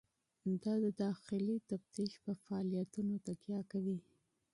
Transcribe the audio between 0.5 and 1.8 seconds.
دا د داخلي